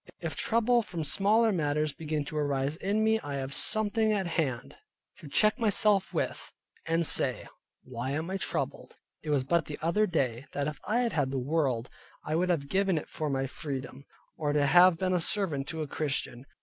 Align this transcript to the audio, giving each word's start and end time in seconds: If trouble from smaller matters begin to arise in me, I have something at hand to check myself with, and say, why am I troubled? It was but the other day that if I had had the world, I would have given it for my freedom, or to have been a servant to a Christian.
If 0.19 0.35
trouble 0.35 0.81
from 0.81 1.03
smaller 1.03 1.51
matters 1.51 1.93
begin 1.93 2.25
to 2.25 2.35
arise 2.35 2.75
in 2.75 3.03
me, 3.03 3.19
I 3.19 3.35
have 3.35 3.53
something 3.53 4.11
at 4.11 4.25
hand 4.25 4.75
to 5.17 5.27
check 5.27 5.59
myself 5.59 6.11
with, 6.11 6.51
and 6.87 7.05
say, 7.05 7.45
why 7.83 8.09
am 8.13 8.31
I 8.31 8.37
troubled? 8.37 8.95
It 9.21 9.29
was 9.29 9.43
but 9.43 9.67
the 9.67 9.77
other 9.79 10.07
day 10.07 10.47
that 10.53 10.65
if 10.65 10.79
I 10.87 11.01
had 11.01 11.13
had 11.13 11.29
the 11.29 11.37
world, 11.37 11.87
I 12.25 12.33
would 12.33 12.49
have 12.49 12.67
given 12.67 12.97
it 12.97 13.09
for 13.09 13.29
my 13.29 13.45
freedom, 13.45 14.05
or 14.37 14.53
to 14.53 14.65
have 14.65 14.97
been 14.97 15.13
a 15.13 15.21
servant 15.21 15.67
to 15.67 15.83
a 15.83 15.87
Christian. 15.87 16.47